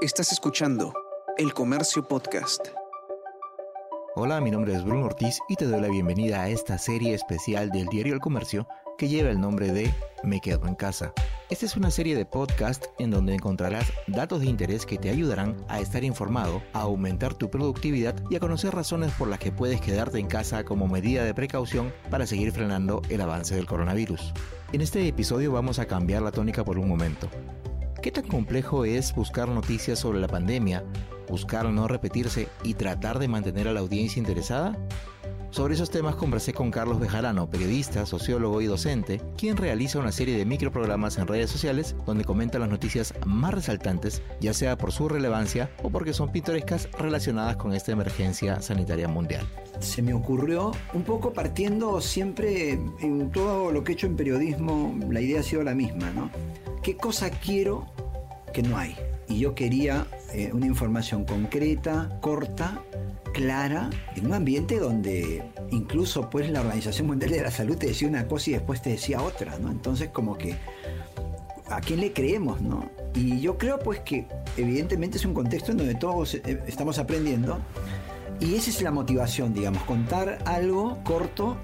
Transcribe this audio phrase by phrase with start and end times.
[0.00, 0.94] Estás escuchando
[1.36, 2.68] El Comercio Podcast.
[4.14, 7.70] Hola, mi nombre es Bruno Ortiz y te doy la bienvenida a esta serie especial
[7.70, 9.92] del diario El Comercio que lleva el nombre de
[10.22, 11.12] Me Quedo en Casa.
[11.50, 15.56] Esta es una serie de podcast en donde encontrarás datos de interés que te ayudarán
[15.66, 19.80] a estar informado, a aumentar tu productividad y a conocer razones por las que puedes
[19.80, 24.32] quedarte en casa como medida de precaución para seguir frenando el avance del coronavirus.
[24.72, 27.28] En este episodio vamos a cambiar la tónica por un momento.
[28.02, 30.84] ¿Qué tan complejo es buscar noticias sobre la pandemia,
[31.28, 34.78] buscar no repetirse y tratar de mantener a la audiencia interesada?
[35.50, 40.36] Sobre esos temas conversé con Carlos Bejarano, periodista, sociólogo y docente, quien realiza una serie
[40.36, 45.08] de microprogramas en redes sociales donde comenta las noticias más resaltantes, ya sea por su
[45.08, 49.44] relevancia o porque son pintorescas relacionadas con esta emergencia sanitaria mundial.
[49.80, 54.96] Se me ocurrió un poco partiendo siempre en todo lo que he hecho en periodismo,
[55.10, 56.30] la idea ha sido la misma, ¿no?
[56.82, 57.86] ¿Qué cosa quiero
[58.52, 58.96] que no hay?
[59.28, 62.82] Y yo quería eh, una información concreta, corta,
[63.32, 68.08] clara, en un ambiente donde incluso pues la Organización Mundial de la Salud te decía
[68.08, 69.70] una cosa y después te decía otra, ¿no?
[69.70, 70.56] Entonces como que
[71.70, 72.90] ¿a quién le creemos, no?
[73.14, 74.26] Y yo creo pues que
[74.56, 77.58] evidentemente es un contexto en donde todos eh, estamos aprendiendo
[78.40, 81.56] y esa es la motivación, digamos, contar algo corto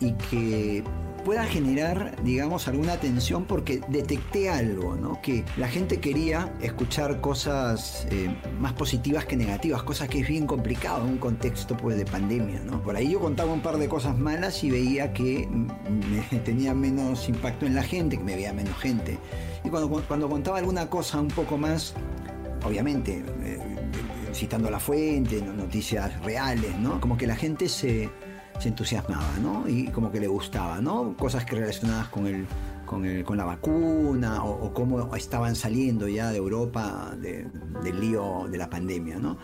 [0.00, 0.84] y que
[1.20, 5.20] pueda generar, digamos, alguna atención porque detecté algo, ¿no?
[5.22, 10.46] Que la gente quería escuchar cosas eh, más positivas que negativas, cosas que es bien
[10.46, 12.82] complicado en un contexto pues de pandemia, ¿no?
[12.82, 17.28] Por ahí yo contaba un par de cosas malas y veía que me tenía menos
[17.28, 19.18] impacto en la gente, que me veía menos gente.
[19.64, 21.94] Y cuando, cuando contaba alguna cosa un poco más,
[22.64, 23.58] obviamente, eh,
[24.32, 27.00] citando la fuente, noticias reales, ¿no?
[27.00, 28.08] Como que la gente se
[28.60, 29.66] se entusiasmaba, ¿no?
[29.66, 31.16] Y como que le gustaba, ¿no?
[31.16, 32.46] Cosas que relacionadas con el,
[32.84, 38.58] con, el, con la vacuna o, cómo estaban saliendo ya de Europa del lío de
[38.58, 39.38] la pandemia, ¿no?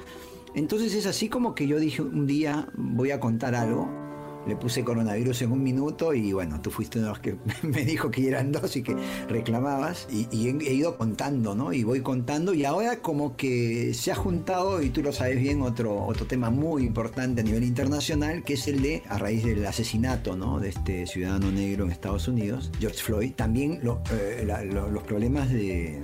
[0.54, 4.05] Entonces es así como que yo dije un día voy a contar algo
[4.46, 7.36] le puse coronavirus en un minuto y bueno, tú fuiste uno de los que
[7.66, 8.96] me dijo que eran dos y que
[9.28, 11.72] reclamabas y, he, ido contando, ¿no?
[11.72, 15.62] Y voy contando y ahora como que se ha juntado, y tú lo sabes bien,
[15.62, 19.64] otro, otro tema muy importante a nivel internacional, que es el de, a raíz del
[19.66, 20.60] asesinato, ¿no?
[20.60, 26.00] De este ciudadano negro en Estados Unidos, George Floyd, también eh, los problemas de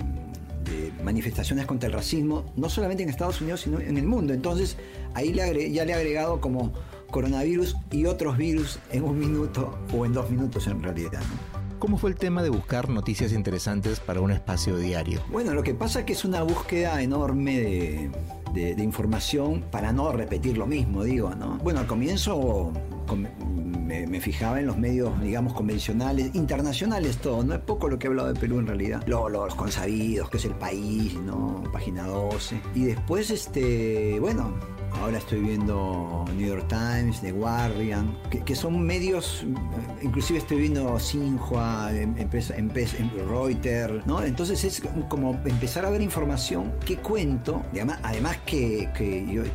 [1.03, 4.33] manifestaciones contra el racismo, no solamente en Estados Unidos, sino en el mundo.
[4.33, 4.77] Entonces,
[5.13, 6.73] ahí le ya le he agregado como
[7.13, 11.21] coronavirus y otros virus en un minuto o en dos minutos en realidad.
[11.77, 15.21] ¿Cómo fue el tema de buscar noticias interesantes para un espacio diario?
[15.31, 18.11] Bueno, lo que pasa es que es una búsqueda enorme
[18.53, 21.57] de, información para no repetir lo mismo, digo, ¿no?
[21.57, 22.71] Bueno, al comienzo
[23.85, 28.09] me, fijaba en los medios, digamos, convencionales, internacionales, todo, no es poco lo que he
[28.09, 29.05] hablado de Perú en realidad.
[29.05, 31.63] los consabidos, que es el país, ¿no?
[31.71, 32.59] Página 12.
[32.75, 34.53] Y después, este, bueno,
[35.01, 39.53] Ahora estoy viendo New York Times, The Guardian, que, son medios, eh,
[40.01, 42.69] inclusive estoy viendo Sinhua, em, empresa, em,
[43.27, 44.23] Reuters, ¿no?
[44.23, 48.89] Entonces es como empezar a ver información que cuento, además, además que,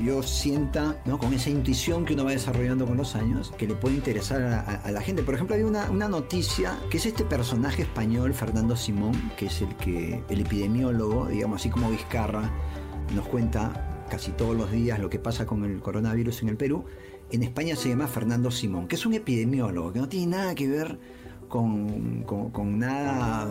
[0.04, 1.18] yo, sienta, ¿no?
[1.18, 4.90] Con esa intuición que uno va desarrollando con los años, que le puede interesar a,
[4.90, 5.22] la gente.
[5.22, 9.62] Por ejemplo, hay una, una, noticia que es este personaje español, Fernando Simón, que es
[9.62, 12.50] el que, el epidemiólogo, digamos así como Vizcarra,
[13.14, 16.84] nos cuenta casi todos los días lo que pasa con el coronavirus en el Perú,
[17.30, 20.66] en España se llama Fernando Simón, que es un epidemiólogo, que no tiene nada que
[20.66, 20.98] ver
[21.48, 23.48] con, con, nada,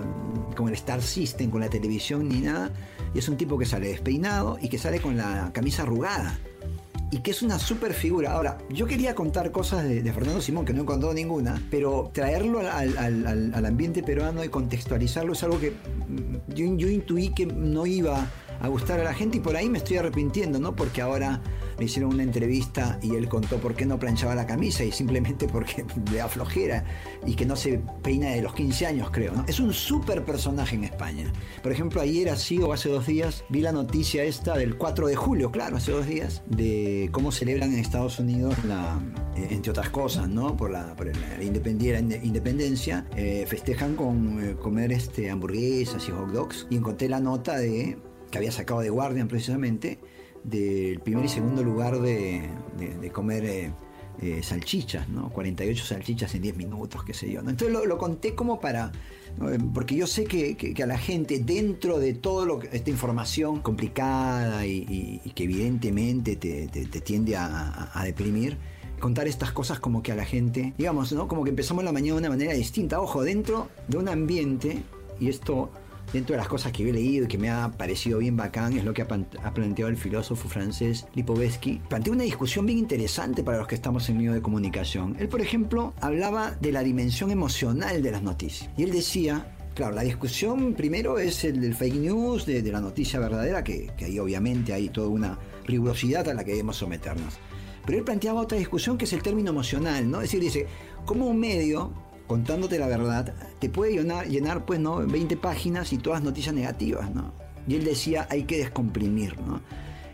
[0.55, 2.71] con el Star System, con la televisión ni nada,
[3.13, 6.39] y es un tipo que sale despeinado y que sale con la camisa arrugada.
[7.09, 8.33] Y que es una super figura.
[8.33, 12.59] Ahora, yo quería contar cosas de, Fernando Simón, que no he contado ninguna, pero traerlo
[12.59, 15.73] al, al, ambiente peruano y contextualizarlo es algo que
[16.49, 18.27] yo, yo intuí que no iba
[18.59, 20.75] a gustar a la gente y por ahí me estoy arrepintiendo, ¿no?
[20.75, 21.41] Porque ahora
[21.77, 25.47] me hicieron una entrevista y él contó por qué no planchaba la camisa y simplemente
[25.51, 26.83] porque le da flojera
[27.25, 29.45] y que no se peina de los 15 años, creo, ¿no?
[29.47, 31.31] Es un súper personaje en España.
[31.61, 35.15] Por ejemplo, ayer así o hace dos días vi la noticia esta del 4 de
[35.15, 38.99] julio, claro, hace dos días, de cómo celebran en Estados Unidos la,
[39.35, 40.57] eh, entre otras cosas, ¿no?
[40.57, 40.95] Por la,
[41.41, 47.57] independencia, eh, festejan con eh, comer este, hamburguesas y hot dogs y encontré la nota
[47.57, 47.97] de
[48.31, 49.99] que había sacado de Guardian precisamente,
[50.43, 52.49] del primer y segundo lugar de,
[53.13, 53.71] comer eh,
[54.21, 55.29] eh, salchichas, ¿no?
[55.29, 57.41] 48 salchichas en 10 minutos, qué sé yo.
[57.41, 58.91] Entonces lo, conté como para,
[59.73, 65.43] porque yo sé que, a la gente, dentro de toda esta información complicada y, que
[65.43, 66.67] evidentemente te,
[67.01, 68.57] tiende a, deprimir,
[68.99, 71.27] contar estas cosas como que a la gente, digamos, ¿no?
[71.27, 72.99] Como que empezamos la mañana de una manera distinta.
[72.99, 74.81] Ojo, dentro de un ambiente,
[75.19, 75.69] y esto
[76.13, 78.83] dentro de las cosas que he leído y que me ha parecido bien bacán, es
[78.83, 81.81] lo que ha, planteado el filósofo francés Lipovetsky.
[81.89, 85.15] Plantea una discusión bien interesante para los que estamos en medio de comunicación.
[85.19, 88.69] Él, por ejemplo, hablaba de la dimensión emocional de las noticias.
[88.77, 93.19] Y él decía Claro, la discusión primero es el del fake news, de, la noticia
[93.19, 95.37] verdadera, que, que, ahí obviamente hay toda una
[95.67, 97.35] rigurosidad a la que debemos someternos.
[97.85, 100.17] Pero él planteaba otra discusión que es el término emocional, ¿no?
[100.17, 100.65] Es decir, dice,
[101.05, 101.93] ¿cómo un medio
[102.27, 104.97] contándote la verdad, te puede llenar, llenar pues, ¿no?
[104.97, 107.33] 20 páginas y todas noticias negativas, ¿no?
[107.67, 109.61] Y él decía, hay que descomprimir, ¿no?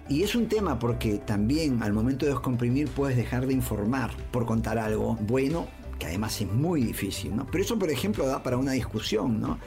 [0.10, 4.46] Y es un tema porque también al momento de descomprimir puedes dejar de informar por
[4.46, 5.68] contar algo bueno,
[5.98, 7.48] que además es muy difícil, ¿no?
[7.50, 9.60] Pero eso, por ejemplo, da para una discusión, ¿no?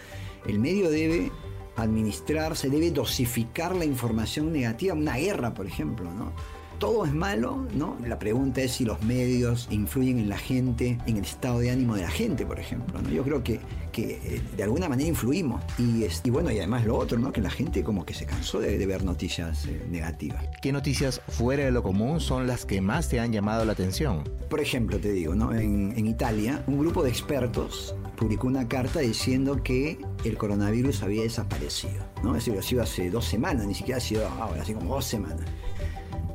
[0.47, 1.33] El medio debe
[1.77, 6.33] administrarse, debe dosificar la información negativa, una guerra, por ejemplo, ¿no?
[6.79, 7.97] Todo es malo, ¿no?
[8.05, 11.95] La pregunta es si los medios influyen en la gente, en el estado de ánimo
[11.97, 13.01] de la gente, por ejemplo.
[13.01, 13.11] ¿no?
[13.11, 13.61] Yo creo que,
[13.93, 15.63] que eh, de alguna manera influimos.
[15.79, 17.33] Y, y, bueno, y además lo otro, ¿no?
[17.33, 20.45] Que la gente como que se cansó de, ver noticias eh, negativas.
[20.63, 24.23] ¿Qué noticias fuera de lo común son las que más te han llamado la atención?
[24.49, 25.53] Por ejemplo, te digo, ¿no?
[25.53, 31.23] En, en Italia, un grupo de expertos publicó una carta diciendo que el coronavirus había
[31.23, 32.05] desaparecido.
[32.23, 32.35] ¿no?
[32.35, 35.05] Es decir, ha sido hace dos semanas, ni siquiera ha sido ahora, así como dos
[35.05, 35.47] semanas.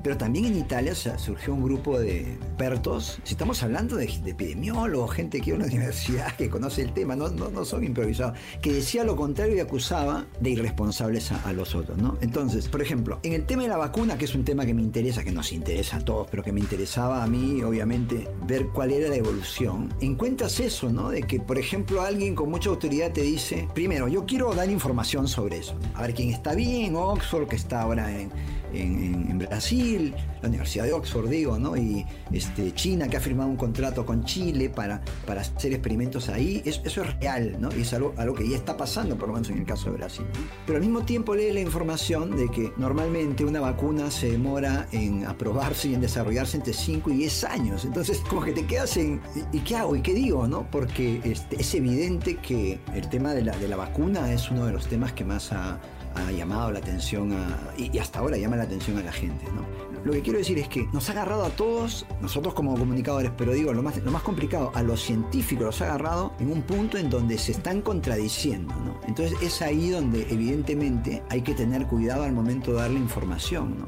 [0.03, 5.41] Pero también en Italia surgió un grupo de expertos, si estamos hablando de, epidemiólogos, gente
[5.41, 9.03] que va a una universidad que conoce el tema, no, no, son improvisados, que decía
[9.03, 11.97] lo contrario y acusaba de irresponsables a, los otros.
[11.97, 12.17] ¿no?
[12.21, 14.81] Entonces, por ejemplo, en el tema de la vacuna, que es un tema que me
[14.81, 18.91] interesa, que nos interesa a todos, pero que me interesaba a mí, obviamente, ver cuál
[18.91, 21.09] era la evolución, encuentras eso, ¿no?
[21.09, 25.27] De que, por ejemplo, alguien con mucha autoridad te dice, primero, yo quiero dar información
[25.27, 25.75] sobre eso.
[25.93, 28.31] A ver quién está bien, Oxford, que está ahora en
[28.73, 31.77] en, Brasil, la Universidad de Oxford, digo, ¿no?
[31.77, 36.61] Y este, China que ha firmado un contrato con Chile para, para hacer experimentos ahí.
[36.65, 37.69] eso es real, ¿no?
[37.75, 40.25] Y es algo, que ya está pasando, por lo menos en el caso de Brasil.
[40.65, 45.25] Pero al mismo tiempo lee la información de que normalmente una vacuna se demora en
[45.25, 47.85] aprobarse y en desarrollarse entre 5 y 10 años.
[47.85, 49.21] Entonces, como que te quedas en,
[49.51, 49.95] ¿y qué hago?
[49.95, 50.47] ¿Y qué digo?
[50.47, 50.69] ¿no?
[50.71, 54.73] Porque este, es evidente que el tema de la, de la vacuna es uno de
[54.73, 55.79] los temas que más ha
[56.15, 57.31] ha llamado la atención
[57.77, 59.45] y, hasta ahora llama la atención a la gente.
[59.53, 59.65] ¿no?
[60.03, 63.53] Lo que quiero decir es que nos ha agarrado a todos, nosotros como comunicadores, pero
[63.53, 66.97] digo, lo más, lo más complicado, a los científicos los ha agarrado en un punto
[66.97, 68.73] en donde se están contradiciendo.
[68.83, 68.99] ¿no?
[69.07, 73.77] Entonces es ahí donde evidentemente hay que tener cuidado al momento de darle información.
[73.79, 73.87] ¿no?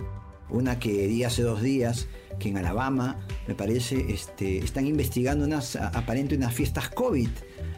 [0.49, 2.07] Una que di hace dos días,
[2.39, 3.17] que en Alabama,
[3.47, 7.29] me parece, este, están investigando unas, aparente unas fiestas COVID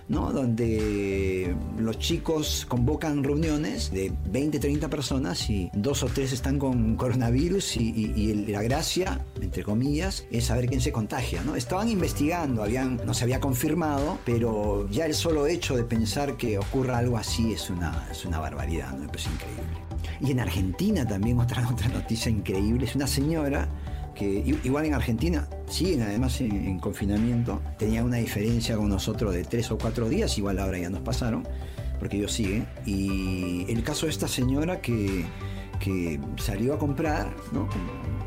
[0.08, 1.35] donde
[1.86, 7.78] los chicos convocan reuniones de 20, 30 personas y dos o tres están con coronavirus
[7.78, 11.44] y, la gracia, entre comillas, es saber quién se contagia.
[11.44, 11.56] ¿no?
[11.56, 16.58] Estaban investigando, habían, no se había confirmado, pero ya el solo hecho de pensar que
[16.58, 19.06] ocurra algo así es una, es una barbaridad, ¿no?
[19.12, 19.86] es increíble.
[20.22, 23.68] Y en Argentina también otra, otra noticia increíble, es una señora
[24.16, 29.70] que igual en Argentina siguen además en, confinamiento, tenía una diferencia con nosotros de tres
[29.72, 31.48] o cuatro días, igual ahora ya nos pasaron,
[32.00, 32.68] porque ellos siguen.
[32.86, 35.26] Y el caso de esta señora que,
[35.80, 37.68] que salió a comprar, ¿no?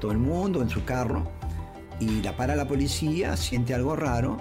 [0.01, 1.31] todo el mundo en su carro,
[1.99, 4.39] y la para la policía, siente algo raro.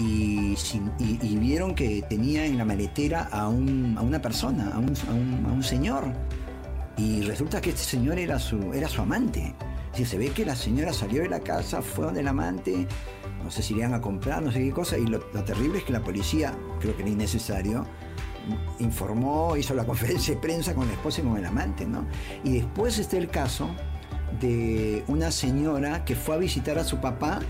[0.00, 0.56] Y,
[1.38, 4.94] vieron que tenía en la maletera a, un, a una persona, a un,
[5.48, 6.04] a un, señor.
[6.96, 9.54] Y resulta que este señor era su, era su amante
[10.04, 12.86] se ve que la señora salió de la casa, fue donde el amante,
[13.42, 15.92] no sé si irían a comprar, no sé qué cosa, y lo, terrible es que
[15.92, 17.86] la policía, creo que era innecesario,
[18.78, 22.06] informó, hizo la conferencia de prensa con la esposa y con el amante, ¿no?
[22.44, 23.70] Y después está el caso
[24.40, 27.40] de una señora que fue a visitar a su papá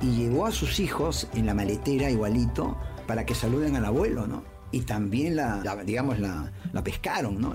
[0.00, 4.44] y llevó a sus hijos en la maletera igualito para que saluden al abuelo, ¿no?
[4.70, 7.52] Y también la, digamos, la, la pescaron, ¿no?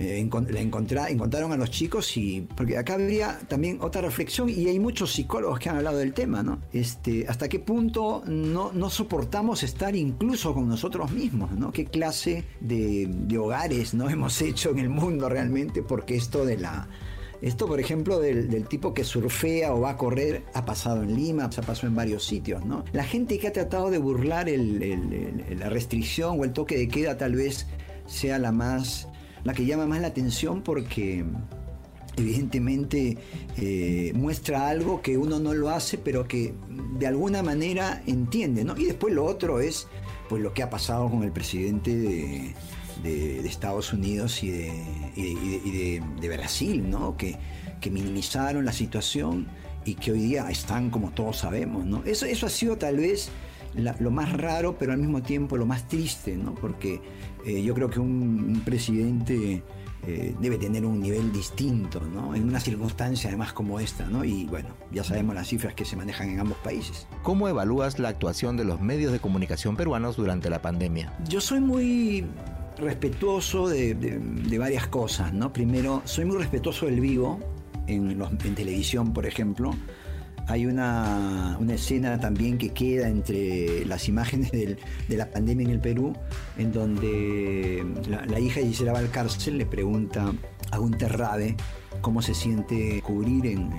[0.00, 5.12] Eh, encontraron a los chicos y porque acá habría también otra reflexión y hay muchos
[5.12, 6.58] psicólogos que han hablado del tema, ¿no?
[6.72, 11.70] Este, hasta qué punto no, no soportamos estar incluso con nosotros mismos, ¿no?
[11.70, 15.82] ¿Qué clase de, hogares no hemos hecho en el mundo realmente?
[15.82, 16.88] Porque esto de la
[17.42, 21.52] esto, por ejemplo, del, tipo que surfea o va a correr, ha pasado en Lima,
[21.52, 22.84] se ha pasado en varios sitios, ¿no?
[22.92, 27.34] La gente que ha tratado de burlar la restricción o el toque de queda tal
[27.34, 27.66] vez
[28.06, 29.09] sea la más
[29.44, 31.24] la que llama más la atención porque
[32.16, 33.18] evidentemente
[33.56, 36.54] eh, muestra algo que uno no lo hace, pero que
[36.98, 38.76] de alguna manera entiende, ¿no?
[38.76, 39.86] Y después lo otro es
[40.28, 42.54] pues lo que ha pasado con el presidente de,
[43.48, 47.16] Estados Unidos y de, de, Brasil, ¿no?
[47.16, 47.36] Que,
[47.80, 49.48] que minimizaron la situación
[49.84, 52.04] y que hoy día están como todos sabemos, ¿no?
[52.04, 53.30] Eso, eso ha sido tal vez
[53.74, 56.54] lo más raro, pero al mismo tiempo lo más triste, ¿no?
[56.54, 57.00] Porque
[57.46, 59.62] eh, yo creo que un, presidente
[60.06, 62.34] eh, debe tener un nivel distinto, ¿no?
[62.34, 64.24] En una circunstancia además como esta, ¿no?
[64.24, 67.06] Y bueno, ya sabemos las cifras que se manejan en ambos países.
[67.22, 71.12] ¿Cómo evalúas la actuación de los medios de comunicación peruanos durante la pandemia?
[71.28, 72.26] Yo soy muy
[72.78, 75.52] respetuoso de, varias cosas, ¿no?
[75.52, 77.38] Primero, soy muy respetuoso del vivo,
[77.86, 79.74] en, en televisión, por ejemplo,
[80.46, 86.12] hay una, escena también que queda entre las imágenes de la pandemia en el Perú,
[86.58, 90.32] en donde la, hija de Gisela Valcárcel le pregunta
[90.70, 91.56] a un Rabe
[92.00, 93.70] cómo se siente cubrir en,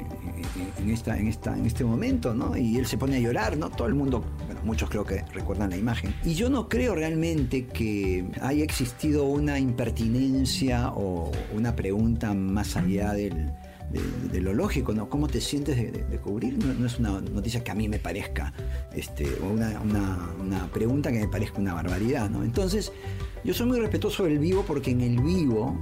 [0.90, 2.56] esta, en, esta, en este momento, ¿no?
[2.56, 3.70] Y él se pone a llorar, ¿no?
[3.70, 6.14] Todo el mundo, bueno, muchos creo que recuerdan la imagen.
[6.24, 13.14] Y yo no creo realmente que haya existido una impertinencia o una pregunta más allá
[13.14, 13.52] del,
[13.92, 15.10] de, lo lógico, ¿no?
[15.10, 16.58] ¿Cómo te sientes de, cubrir?
[16.58, 18.54] No, es una noticia que a mí me parezca,
[18.94, 19.80] este, o una,
[20.40, 22.44] una, pregunta que me parezca una barbaridad, ¿no?
[22.44, 22.92] Entonces,
[23.44, 25.80] yo soy muy respetuoso del vivo porque en el vivo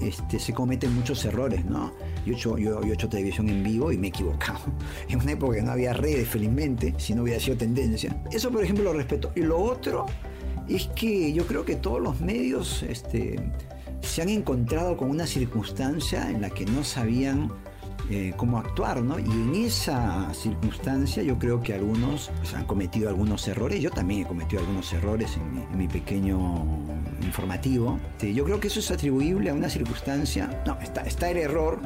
[0.00, 1.92] este, se cometen muchos errores, ¿no?
[2.24, 4.60] Yo he, hecho, yo, he hecho televisión en vivo y me he equivocado.
[5.08, 8.22] En una época que no había redes, felizmente, si no hubiera sido tendencia.
[8.30, 9.32] Eso, por ejemplo, lo respeto.
[9.34, 10.06] Y lo otro
[10.68, 13.38] es que yo creo que todos los medios este,
[14.02, 17.52] se han encontrado con una circunstancia en la que no sabían
[18.10, 19.20] eh, cómo actuar, ¿no?
[19.20, 24.22] Y en esa circunstancia yo creo que algunos pues, han cometido algunos errores, yo también
[24.22, 26.66] he cometido algunos errores en mi, pequeño
[27.22, 28.00] informativo.
[28.20, 31.78] Yo creo que eso es atribuible a una circunstancia, no, está, está el error,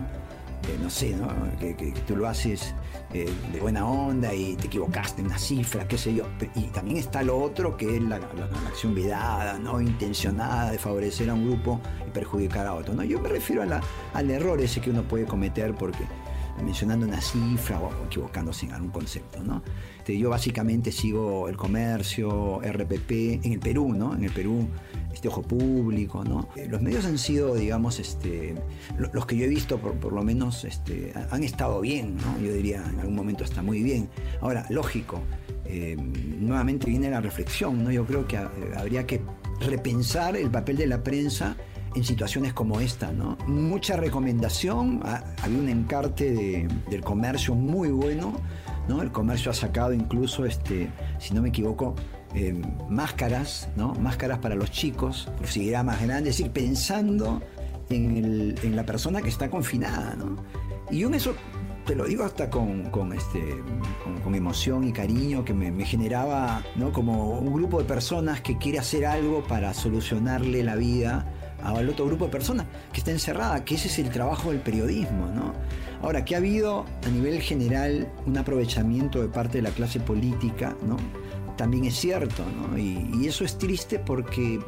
[0.80, 1.28] no sé, ¿no?
[1.59, 1.75] Que,
[2.06, 2.75] tú lo haces
[3.12, 6.25] eh, de buena onda y te equivocaste en una cifra, qué sé yo.
[6.54, 8.16] Y también está lo otro que es la,
[8.66, 9.80] acción vedada, ¿no?
[9.80, 12.94] intencionada de favorecer a un grupo y perjudicar a otro.
[12.94, 13.04] ¿no?
[13.04, 13.62] Yo me refiero
[14.12, 16.04] al error ese que uno puede cometer porque
[16.62, 19.42] mencionando una cifra o equivocándose en algún concepto.
[19.42, 19.62] ¿no?
[20.04, 24.14] Este, yo básicamente sigo el comercio, RPP, en el Perú, ¿no?
[24.14, 24.68] En el Perú,
[25.14, 26.50] este ojo público, ¿no?
[26.56, 28.54] Eh, los medios han sido, digamos, este,
[28.99, 32.38] los que yo he visto por, lo menos este, han estado bien, ¿no?
[32.46, 34.11] Yo diría, en algún momento está muy bien.
[34.42, 35.23] Ahora, lógico,
[35.64, 37.90] eh, nuevamente viene la reflexión, ¿no?
[37.90, 39.23] Yo creo que eh, habría que
[39.61, 41.56] repensar el papel de la prensa
[41.94, 43.36] en situaciones como esta, ¿no?
[43.46, 45.00] Mucha recomendación,
[45.42, 48.34] había un encarte del comercio muy bueno,
[48.88, 49.00] ¿no?
[49.02, 51.94] El comercio ha sacado incluso, este, si no me equivoco,
[52.34, 53.94] eh, máscaras, ¿no?
[53.94, 57.40] Máscaras para los chicos, era más grande, es decir, pensando
[57.90, 60.36] en, la persona que está confinada, ¿no?
[60.90, 61.34] Y yo en eso
[61.86, 63.62] te lo digo hasta con, este,
[64.22, 66.92] con, emoción y cariño que me, me, generaba, ¿no?
[66.92, 71.26] Como un grupo de personas que quiere hacer algo para solucionarle la vida
[71.64, 75.26] al otro grupo de personas que está encerrada, que ese es el trabajo del periodismo,
[75.28, 75.54] ¿no?
[76.02, 80.76] Ahora, que ha habido a nivel general un aprovechamiento de parte de la clase política,
[80.87, 80.97] ¿no?
[81.56, 82.76] También es cierto, ¿no?
[82.76, 84.61] Y, eso es triste porque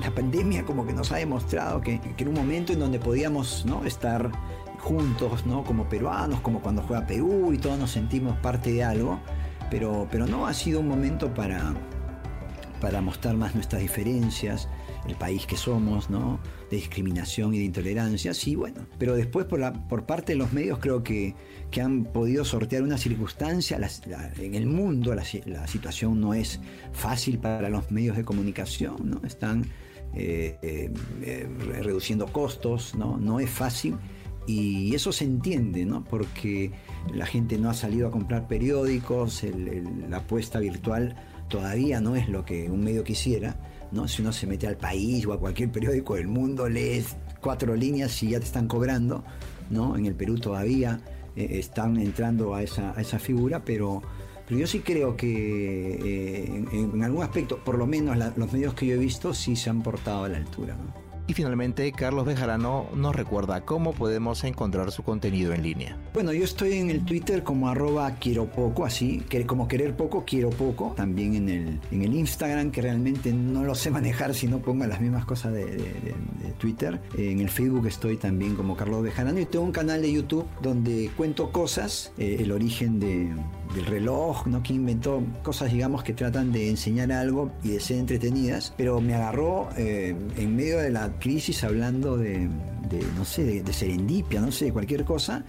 [0.00, 3.84] la pandemia como que nos ha demostrado que, en un momento en donde podíamos ¿no?
[3.84, 4.32] estar
[4.80, 5.62] juntos, ¿no?
[5.62, 9.20] Como peruanos, como cuando juega Perú y todos nos sentimos parte de algo,
[9.70, 11.74] pero, pero no ha sido un momento para,
[12.80, 14.68] para mostrar más nuestras diferencias,
[15.06, 16.38] el país que somos, ¿no?
[16.70, 18.86] De discriminación y de intolerancia, sí, bueno.
[18.98, 21.34] Pero después por, la, por parte de los medios creo que,
[21.70, 23.78] que han podido sortear una circunstancia.
[24.38, 25.24] en el mundo la,
[25.66, 26.60] situación no es
[26.92, 29.20] fácil para los medios de comunicación, ¿no?
[29.26, 29.66] Están
[30.14, 30.92] eh, eh,
[31.22, 31.48] eh,
[31.82, 33.18] reduciendo costos, ¿no?
[33.18, 33.96] No es fácil.
[34.46, 36.02] Y eso se entiende, ¿no?
[36.02, 36.72] Porque
[37.14, 39.44] la gente no ha salido a comprar periódicos,
[40.08, 41.14] la apuesta virtual
[41.48, 43.56] todavía no es lo que un medio quisiera
[43.92, 44.08] ¿no?
[44.08, 48.22] Si uno se mete al país o a cualquier periódico del mundo, lees cuatro líneas
[48.22, 49.24] y ya te están cobrando,
[49.70, 49.96] ¿no?
[49.96, 51.00] En el Perú todavía
[51.36, 54.02] eh, están entrando a esa, figura, pero,
[54.46, 58.86] pero yo sí creo que eh, en, algún aspecto, por lo menos los medios que
[58.86, 60.76] yo he visto, sí se han portado a la altura.
[61.32, 65.96] Y finalmente, Carlos Bejarano nos recuerda cómo podemos encontrar su contenido en línea.
[66.12, 70.50] Bueno, yo estoy en el Twitter como arroba quiero poco, así, como querer poco, quiero
[70.50, 70.92] poco.
[70.94, 74.84] También en el, en el Instagram, que realmente no lo sé manejar si no pongo
[74.84, 76.14] las mismas cosas de,
[76.58, 77.00] Twitter.
[77.16, 81.10] En el Facebook estoy también como Carlos Bejarano y tengo un canal de YouTube donde
[81.16, 83.00] cuento cosas, eh, el origen
[83.74, 84.62] del reloj, ¿no?
[84.62, 89.14] que inventó cosas, digamos, que tratan de enseñar algo y de ser entretenidas, pero me
[89.14, 92.48] agarró eh, en medio de la crisis hablando de,
[93.16, 95.44] no sé, de, serendipia, no sé, de cualquier cosa.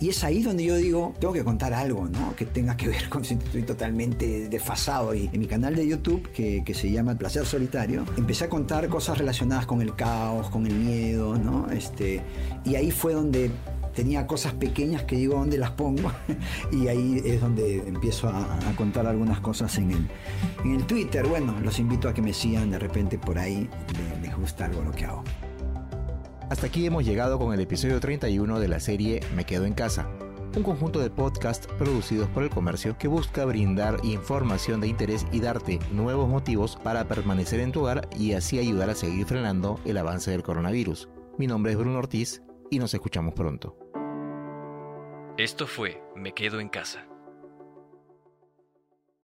[0.00, 2.36] Y es ahí donde yo digo, tengo que contar algo, ¿no?
[2.36, 5.12] Que tenga que ver con si estoy totalmente desfasado.
[5.12, 8.88] Y en mi canal de YouTube, que, que, se llama Placer Solitario, empecé a contar
[8.88, 11.68] cosas relacionadas con el caos, con el miedo, ¿no?
[11.72, 12.22] Este,
[12.64, 13.50] y ahí fue donde
[13.98, 16.12] tenía cosas pequeñas que digo, ¿dónde las pongo?
[16.70, 20.06] y ahí es donde empiezo a, contar algunas cosas en el,
[20.64, 21.26] en el Twitter.
[21.26, 24.82] Bueno, los invito a que me sigan de repente por ahí, les, les gusta algo
[24.82, 25.24] lo que hago.
[26.48, 30.08] Hasta aquí hemos llegado con el episodio 31 de la serie Me Quedo en Casa
[30.56, 35.40] un conjunto de podcasts producidos por el comercio que busca brindar información de interés y
[35.40, 39.98] darte nuevos motivos para permanecer en tu hogar y así ayudar a seguir frenando el
[39.98, 41.08] avance del coronavirus.
[41.36, 43.87] Mi nombre es Bruno Ortiz y nos escuchamos pronto.
[45.38, 47.07] Esto fue Me Quedo en Casa